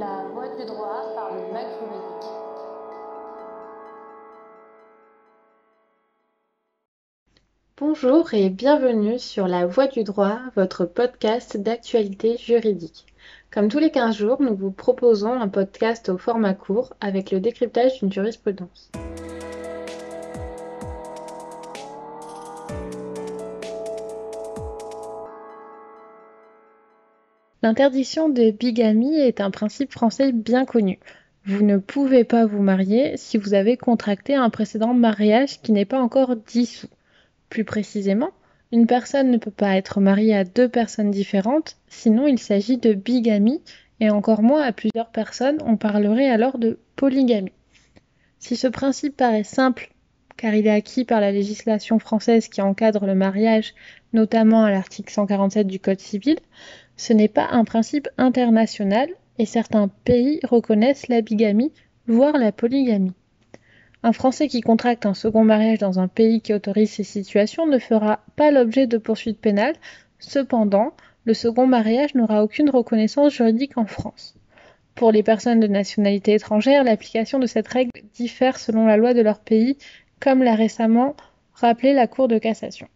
[0.00, 1.40] la voie du droit par le.
[7.76, 13.04] Bonjour et bienvenue sur La Voie du droit, votre podcast d'actualité juridique.
[13.50, 17.40] Comme tous les 15 jours, nous vous proposons un podcast au format court avec le
[17.40, 18.90] décryptage d'une jurisprudence.
[27.62, 30.98] L'interdiction de bigamie est un principe français bien connu.
[31.44, 35.84] Vous ne pouvez pas vous marier si vous avez contracté un précédent mariage qui n'est
[35.84, 36.88] pas encore dissous.
[37.50, 38.30] Plus précisément,
[38.72, 42.94] une personne ne peut pas être mariée à deux personnes différentes, sinon il s'agit de
[42.94, 43.60] bigamie,
[44.00, 47.52] et encore moins à plusieurs personnes, on parlerait alors de polygamie.
[48.38, 49.92] Si ce principe paraît simple,
[50.38, 53.74] car il est acquis par la législation française qui encadre le mariage,
[54.14, 56.38] notamment à l'article 147 du Code civil,
[57.00, 61.72] ce n'est pas un principe international et certains pays reconnaissent la bigamie,
[62.06, 63.14] voire la polygamie.
[64.02, 67.78] Un Français qui contracte un second mariage dans un pays qui autorise ces situations ne
[67.78, 69.76] fera pas l'objet de poursuites pénales.
[70.18, 70.92] Cependant,
[71.24, 74.34] le second mariage n'aura aucune reconnaissance juridique en France.
[74.94, 79.22] Pour les personnes de nationalité étrangère, l'application de cette règle diffère selon la loi de
[79.22, 79.78] leur pays,
[80.20, 81.16] comme l'a récemment
[81.54, 82.88] rappelé la Cour de cassation.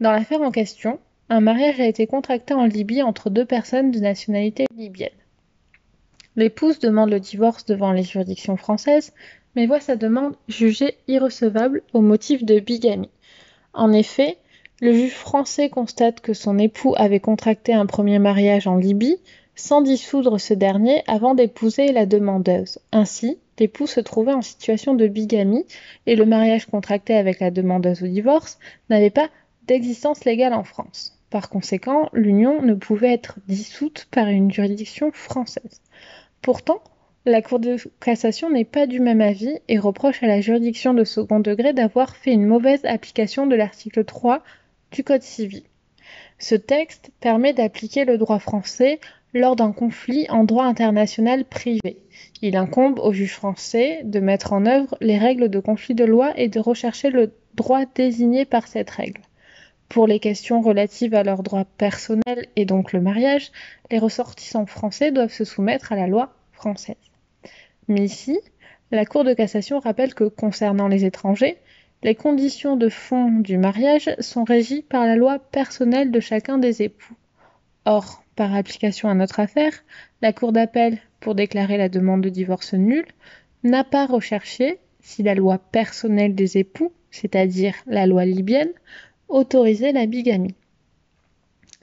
[0.00, 1.00] Dans l'affaire en question,
[1.34, 5.10] un mariage a été contracté en Libye entre deux personnes de nationalité libyenne.
[6.36, 9.12] L'épouse demande le divorce devant les juridictions françaises,
[9.56, 13.10] mais voit sa demande jugée irrecevable au motif de bigamie.
[13.72, 14.38] En effet,
[14.80, 19.16] le juge français constate que son époux avait contracté un premier mariage en Libye
[19.56, 22.78] sans dissoudre ce dernier avant d'épouser la demandeuse.
[22.92, 25.66] Ainsi, l'époux se trouvait en situation de bigamie
[26.06, 29.30] et le mariage contracté avec la demandeuse au divorce n'avait pas
[29.66, 31.13] d'existence légale en France.
[31.34, 35.82] Par conséquent, l'union ne pouvait être dissoute par une juridiction française.
[36.42, 36.80] Pourtant,
[37.24, 41.02] la Cour de cassation n'est pas du même avis et reproche à la juridiction de
[41.02, 44.44] second degré d'avoir fait une mauvaise application de l'article 3
[44.92, 45.64] du Code civil.
[46.38, 49.00] Ce texte permet d'appliquer le droit français
[49.32, 51.98] lors d'un conflit en droit international privé.
[52.42, 56.32] Il incombe au juge français de mettre en œuvre les règles de conflit de loi
[56.36, 59.22] et de rechercher le droit désigné par cette règle.
[59.88, 63.52] Pour les questions relatives à leurs droits personnels et donc le mariage,
[63.90, 66.96] les ressortissants français doivent se soumettre à la loi française.
[67.88, 68.38] Mais ici,
[68.90, 71.58] la Cour de cassation rappelle que concernant les étrangers,
[72.02, 76.82] les conditions de fond du mariage sont régies par la loi personnelle de chacun des
[76.82, 77.14] époux.
[77.84, 79.72] Or, par application à notre affaire,
[80.22, 83.06] la Cour d'appel, pour déclarer la demande de divorce nulle,
[83.62, 88.72] n'a pas recherché si la loi personnelle des époux, c'est-à-dire la loi libyenne,
[89.28, 90.54] autoriser la bigamie.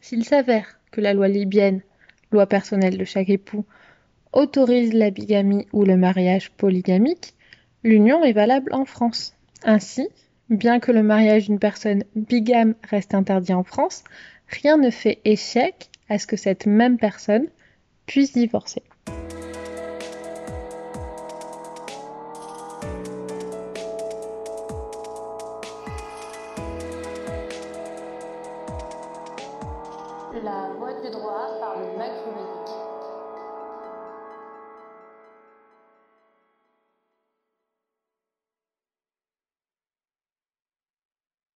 [0.02, 1.82] S'il s'avère que la loi libyenne,
[2.32, 3.66] loi personnelle de chaque époux,
[4.34, 7.34] autorise la bigamie ou le mariage polygamique,
[7.84, 9.36] l'union est valable en France.
[9.64, 10.08] Ainsi,
[10.50, 14.04] bien que le mariage d'une personne bigame reste interdit en France,
[14.48, 17.48] rien ne fait échec à ce que cette même personne
[18.06, 18.84] puisse divorcer.
[30.44, 32.51] La voix du droit par le Mac juridique.